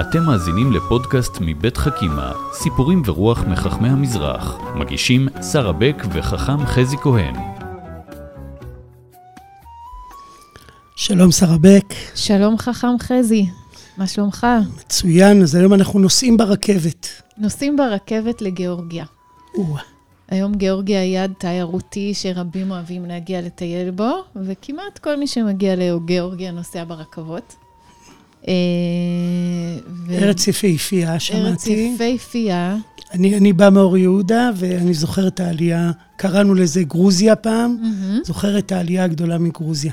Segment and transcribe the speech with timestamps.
[0.00, 4.58] אתם מאזינים לפודקאסט מבית חכימה, סיפורים ורוח מחכמי המזרח.
[4.74, 7.34] מגישים שרה בק וחכם חזי כהן.
[10.96, 11.94] שלום שרה בק.
[12.14, 13.46] שלום חכם חזי,
[13.96, 14.46] מה שלומך?
[14.78, 17.22] מצוין, אז היום אנחנו נוסעים ברכבת.
[17.38, 19.04] נוסעים ברכבת לגיאורגיה.
[19.54, 19.76] או,
[20.28, 26.50] היום גיאורגיה היא יעד תיירותי שרבים אוהבים להגיע לטייל בו, וכמעט כל מי שמגיע לגיאורגיה
[26.52, 27.56] נוסע ברכבות.
[28.48, 28.52] אה,
[30.06, 31.92] ו- ארץ יפהפייה, ארץ שמעתי.
[31.94, 32.76] יפהפייה.
[33.12, 38.20] אני, אני בא מאור יהודה, ואני זוכר את העלייה, קראנו לזה גרוזיה פעם, מהמם.
[38.24, 39.92] זוכר את העלייה הגדולה מגרוזיה.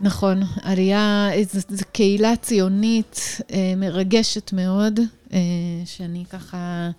[0.00, 5.00] נכון, עלייה, זו, זו קהילה ציונית אה, מרגשת מאוד,
[5.32, 5.38] אה,
[5.84, 6.90] שאני ככה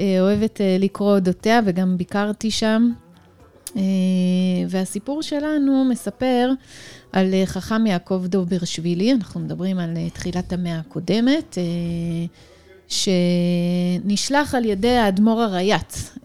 [0.00, 2.90] אה, אוהבת אה, לקרוא אודותיה, וגם ביקרתי שם.
[3.76, 3.82] אה,
[4.68, 6.50] והסיפור שלנו מספר
[7.12, 11.58] על אה, חכם יעקב דוברשווילי, אנחנו מדברים על אה, תחילת המאה הקודמת,
[12.88, 16.18] שנשלח על ידי האדמו"ר הרייץ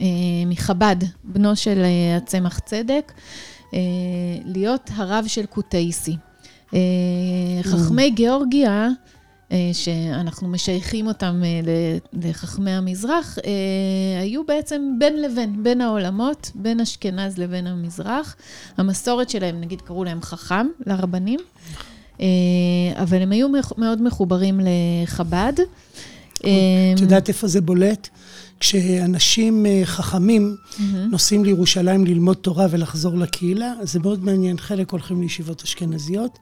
[0.45, 1.84] מחב"ד, בנו של
[2.17, 3.12] הצמח צדק.
[4.45, 6.16] להיות הרב של קוטאיסי.
[6.73, 8.89] אה, חכמי גיאורגיה,
[9.73, 17.38] שאנחנו משייכים אותם אה, לחכמי המזרח, אה, היו בעצם בין לבין, בין העולמות, בין אשכנז
[17.38, 18.36] לבין המזרח.
[18.78, 21.40] המסורת שלהם, נגיד קראו להם חכם, לרבנים,
[22.22, 22.26] אה,
[22.95, 25.54] אבל הם היו מאוד מחוברים לחב"ד.
[26.45, 26.50] אה,
[26.95, 28.10] את יודעת איפה זה בולט?
[28.60, 30.56] כשאנשים אה, חכמים
[31.12, 34.58] נוסעים לירושלים ללמוד תורה ולחזור לקהילה, זה מאוד מעניין.
[34.58, 36.40] חלק הולכים לישיבות אשכנזיות,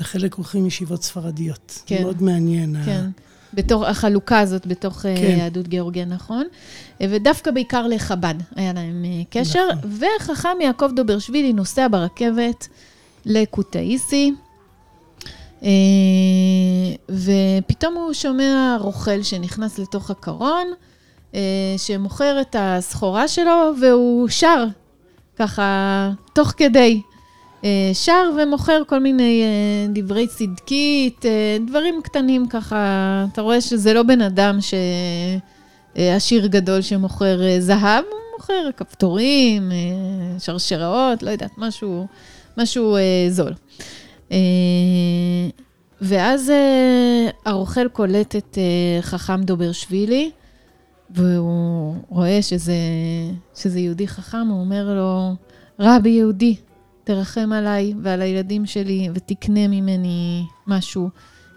[0.00, 1.82] וחלק הולכים לישיבות ספרדיות.
[1.86, 2.02] כן.
[2.02, 2.76] מאוד מעניין.
[2.76, 3.06] ה- כן.
[3.54, 5.36] בתור החלוקה הזאת בתוך אה, כן.
[5.38, 6.44] יהדות גיאורגיה, נכון?
[7.00, 9.68] אה, ודווקא בעיקר לחב"ד היה להם אה, קשר.
[9.78, 9.90] נכון.
[10.20, 12.68] וחכם יעקב דוברשווילי נוסע ברכבת
[13.26, 14.32] לקוטאיסי,
[17.08, 20.66] ופתאום הוא שומע רוכל שנכנס לתוך הקרון,
[21.76, 24.64] שמוכר את הסחורה שלו, והוא שר,
[25.36, 27.00] ככה, תוך כדי.
[27.66, 33.94] אה, שר ומוכר כל מיני אה, דברי צדקית, אה, דברים קטנים ככה, אתה רואה שזה
[33.94, 34.58] לא בן אדם
[35.96, 39.72] שעשיר גדול שמוכר זהב, הוא מוכר כפתורים,
[40.38, 42.06] שרשראות, לא יודעת, משהו,
[42.56, 42.96] משהו
[43.30, 43.52] זול.
[46.00, 46.52] ואז
[47.46, 48.58] הרוכל קולט את
[49.00, 50.30] חכם דוברשווילי,
[51.10, 52.74] והוא רואה שזה,
[53.54, 55.34] שזה יהודי חכם, הוא אומר לו,
[55.78, 56.56] רבי יהודי,
[57.06, 61.10] תרחם עליי ועל הילדים שלי ותקנה ממני משהו,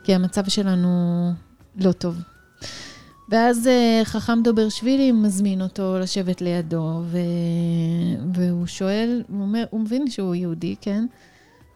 [0.03, 1.31] כי המצב שלנו
[1.75, 2.15] לא טוב.
[3.29, 7.17] ואז אה, חכם דוברשווילי מזמין אותו לשבת לידו, ו...
[8.33, 11.05] והוא שואל, הוא, אומר, הוא מבין שהוא יהודי, כן?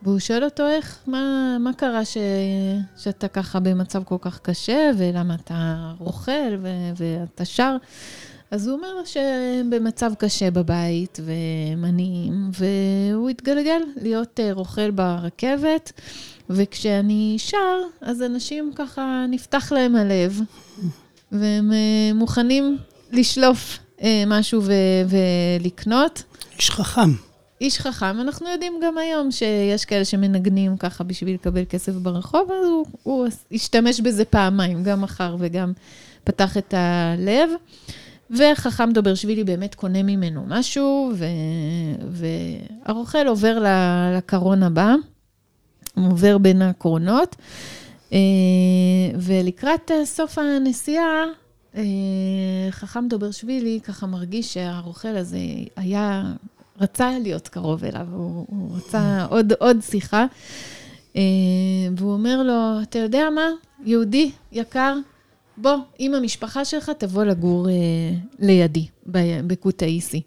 [0.01, 2.17] והוא שואל אותו איך, מה, מה קרה ש...
[2.97, 6.67] שאתה ככה במצב כל כך קשה, ולמה אתה רוכל ו...
[6.95, 7.77] ואתה שר?
[8.53, 15.91] אז הוא אומר שהם במצב קשה בבית, והם עניים, והוא התגלגל להיות אה, רוכל ברכבת,
[16.49, 20.41] וכשאני שר, אז אנשים ככה, נפתח להם הלב,
[21.31, 22.77] והם אה, מוכנים
[23.11, 25.17] לשלוף אה, משהו ו-
[25.59, 26.23] ולקנות.
[26.57, 27.11] איש חכם.
[27.61, 32.67] איש חכם, אנחנו יודעים גם היום שיש כאלה שמנגנים ככה בשביל לקבל כסף ברחוב, אז
[32.67, 35.73] הוא, הוא השתמש בזה פעמיים, גם מכר וגם
[36.23, 37.49] פתח את הלב.
[38.37, 41.25] וחכם דוברשווילי באמת קונה ממנו משהו, ו...
[42.09, 43.65] והרוכל עובר
[44.17, 44.95] לקרון הבא,
[45.95, 47.35] הוא עובר בין הקרונות,
[48.13, 48.17] אה,
[49.15, 51.23] ולקראת אה, סוף הנסיעה,
[51.75, 51.81] אה,
[52.69, 55.37] חכם דוברשווילי ככה מרגיש שהרוכל הזה
[55.75, 56.23] היה,
[56.81, 60.25] רצה להיות קרוב אליו, הוא, הוא רצה עוד, עוד שיחה.
[61.97, 63.47] והוא אומר לו, אתה יודע מה,
[63.85, 64.97] יהודי יקר,
[65.57, 67.73] בוא, עם המשפחה שלך תבוא לגור אה,
[68.39, 68.87] לידי,
[69.47, 70.21] בקוטאיסי.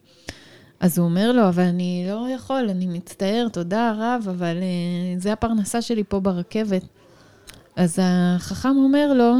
[0.81, 5.33] אז הוא אומר לו, אבל אני לא יכול, אני מצטער, תודה רב, אבל אה, זה
[5.33, 6.83] הפרנסה שלי פה ברכבת.
[7.77, 9.35] אז החכם אומר לו,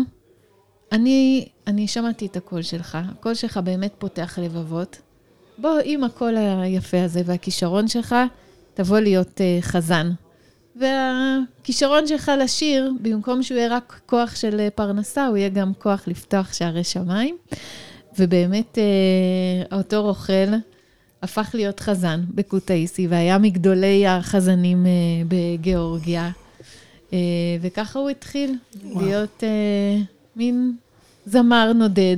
[0.93, 4.99] אני, אני שמעתי את הקול שלך, הקול שלך באמת פותח לבבות.
[5.59, 8.15] בוא, עם הקול היפה הזה והכישרון שלך,
[8.75, 10.11] תבוא להיות uh, חזן.
[10.81, 16.09] והכישרון שלך לשיר, במקום שהוא יהיה רק כוח של אה, פרנסה, הוא יהיה גם כוח
[16.09, 17.37] לפתוח שערי שמיים.
[18.19, 20.53] ובאמת, uh, אותו רוכל
[21.23, 24.89] הפך להיות חזן בקוטאיסי, והיה מגדולי החזנים uh,
[25.29, 26.31] בגיאורגיה.
[27.61, 29.05] וככה הוא התחיל וואו.
[29.05, 29.43] להיות
[30.37, 30.73] מין
[31.27, 32.17] זמר נודד,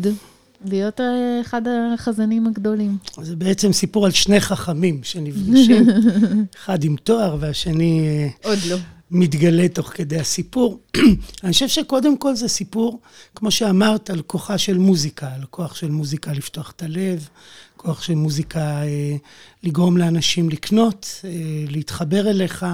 [0.65, 1.63] להיות אה, אחד
[1.95, 2.97] החזנים הגדולים.
[3.23, 5.87] זה בעצם סיפור על שני חכמים שנפגשים,
[6.59, 8.77] אחד עם תואר והשני אה, עוד לא.
[9.11, 10.81] מתגלה תוך כדי הסיפור.
[11.45, 13.01] אני חושב שקודם כל זה סיפור,
[13.35, 17.29] כמו שאמרת, על כוחה של מוזיקה, על כוח של מוזיקה לפתוח את הלב,
[17.77, 19.17] כוח של מוזיקה אה,
[19.63, 21.31] לגרום לאנשים לקנות, אה,
[21.69, 22.67] להתחבר אליך,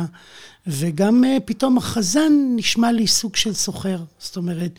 [0.67, 3.99] וגם אה, פתאום החזן נשמע לי סוג של סוחר.
[4.19, 4.79] זאת אומרת,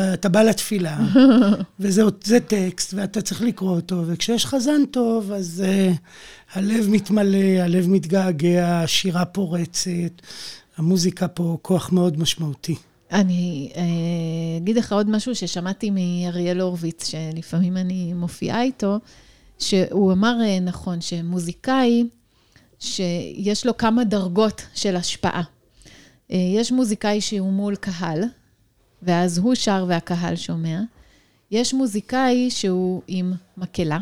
[0.00, 0.98] אתה בא לתפילה,
[1.80, 2.02] וזה
[2.46, 5.96] טקסט, ואתה צריך לקרוא אותו, וכשיש חזן טוב, אז uh,
[6.54, 10.22] הלב מתמלא, הלב מתגעגע, השירה פורצת,
[10.76, 12.74] המוזיקה פה כוח מאוד משמעותי.
[13.12, 13.78] אני uh,
[14.62, 18.98] אגיד לך עוד משהו ששמעתי מאריאל הורוביץ, שלפעמים אני מופיעה איתו,
[19.58, 22.04] שהוא אמר uh, נכון, שמוזיקאי,
[22.78, 25.42] שיש לו כמה דרגות של השפעה.
[26.30, 28.22] יש מוזיקאי שהוא מול קהל,
[29.02, 30.80] ואז הוא שר והקהל שומע.
[31.50, 33.98] יש מוזיקאי שהוא עם מקהלה,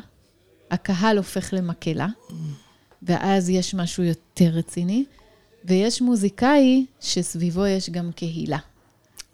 [0.70, 2.06] הקהל הופך למקהלה,
[3.02, 5.04] ואז יש משהו יותר רציני,
[5.64, 8.58] ויש מוזיקאי שסביבו יש גם קהילה.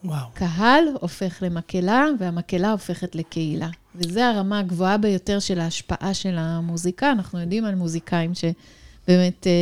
[0.05, 0.27] וואו.
[0.35, 3.69] קהל הופך למקהלה, והמקהלה הופכת לקהילה.
[3.95, 7.13] וזו הרמה הגבוהה ביותר של ההשפעה של המוזיקה.
[7.13, 9.53] אנחנו יודעים על מוזיקאים שבאמת אה,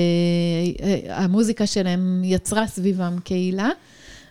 [0.86, 3.68] אה, המוזיקה שלהם יצרה סביבם קהילה.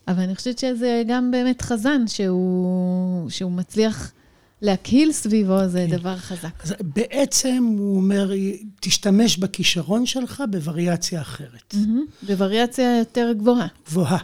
[0.08, 4.12] אבל אני חושבת שזה גם באמת חזן, שהוא, שהוא מצליח
[4.62, 5.98] להקהיל סביבו, זה כן.
[5.98, 6.64] דבר חזק.
[6.64, 8.32] אז בעצם הוא אומר,
[8.80, 11.74] תשתמש בכישרון שלך בווריאציה אחרת.
[11.74, 13.68] Mm-hmm, בווריאציה יותר גבוהה.
[13.88, 14.18] גבוהה.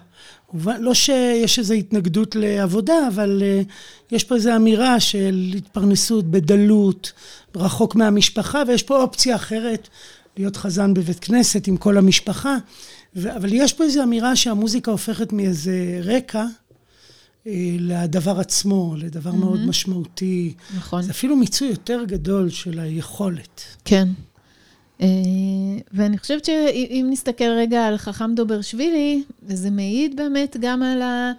[0.79, 3.67] לא שיש איזו התנגדות לעבודה, אבל uh,
[4.11, 7.11] יש פה איזו אמירה של התפרנסות בדלות,
[7.55, 9.87] רחוק מהמשפחה, ויש פה אופציה אחרת,
[10.37, 12.57] להיות חזן בבית כנסת עם כל המשפחה.
[13.15, 16.45] ו- אבל יש פה איזו אמירה שהמוזיקה הופכת מאיזה רקע
[17.47, 19.35] אה, לדבר עצמו, לדבר mm-hmm.
[19.35, 20.53] מאוד משמעותי.
[20.77, 21.01] נכון.
[21.01, 23.61] זה אפילו מיצוי יותר גדול של היכולת.
[23.85, 24.07] כן.
[25.01, 25.07] אה,
[25.93, 31.31] ואני חושבת שאם נסתכל רגע על חכם דוברשווילי, זה מעיד באמת גם על, ה,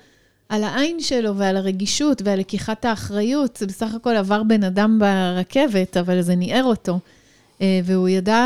[0.48, 3.56] על העין שלו ועל הרגישות ועל לקיחת האחריות.
[3.56, 6.98] זה בסך הכל עבר בן אדם ברכבת, אבל זה ניער אותו.
[7.60, 8.44] אה, והוא ידע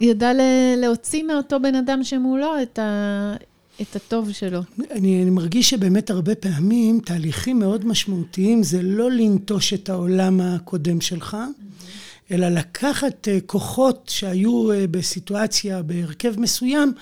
[0.00, 0.30] ידע
[0.76, 3.34] להוציא מאותו בן אדם שמולו את, ה,
[3.82, 4.60] את הטוב שלו.
[4.90, 11.00] אני, אני מרגיש שבאמת הרבה פעמים תהליכים מאוד משמעותיים זה לא לנטוש את העולם הקודם
[11.00, 12.34] שלך, mm-hmm.
[12.34, 16.92] אלא לקחת אה, כוחות שהיו אה, בסיטואציה, בהרכב מסוים,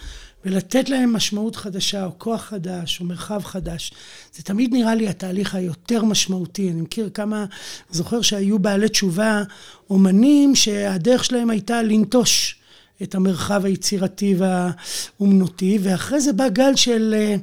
[0.46, 3.92] ולתת להם משמעות חדשה, או כוח חדש, או מרחב חדש.
[4.34, 6.70] זה תמיד נראה לי התהליך היותר משמעותי.
[6.70, 7.44] אני מכיר כמה,
[7.90, 9.42] זוכר שהיו בעלי תשובה
[9.90, 12.55] אומנים שהדרך שלהם הייתה לנטוש.
[13.02, 17.36] את המרחב היצירתי והאומנותי, ואחרי זה בא גל של אה,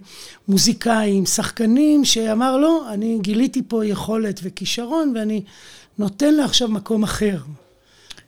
[0.47, 5.41] מוזיקאים, שחקנים, שאמר לא, אני גיליתי פה יכולת וכישרון, ואני
[5.97, 7.37] נותן לה עכשיו מקום אחר,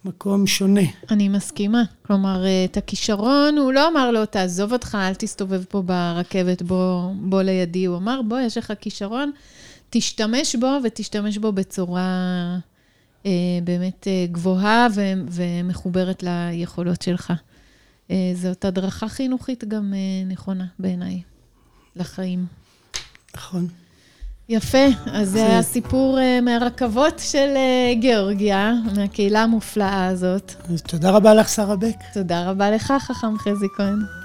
[0.06, 0.82] מקום שונה.
[1.12, 1.84] אני מסכימה.
[2.08, 7.12] כלומר, אה, את הכישרון, הוא לא אמר לו, תעזוב אותך, אל תסתובב פה ברכבת, בוא,
[7.16, 7.86] בוא לידי.
[7.86, 9.32] הוא אמר, בוא, יש לך כישרון,
[9.90, 12.06] תשתמש בו, ותשתמש בו בצורה...
[13.26, 13.32] אה,
[13.64, 14.88] באמת אה, גבוהה
[15.32, 17.34] ומחוברת ליכולות שלך.
[18.12, 19.94] אה, זאת הדרכה חינוכית גם
[20.28, 21.22] נכונה בעיניי,
[21.96, 22.46] לחיים.
[23.36, 23.68] נכון.
[24.50, 27.56] יפה, אז זה היה סיפור מהרכבות של
[28.00, 30.54] גיאורגיה, מהקהילה המופלאה הזאת.
[30.74, 31.96] אז תודה רבה לך, שרה בק.
[32.14, 34.25] תודה רבה לך, חכם חזי כהן.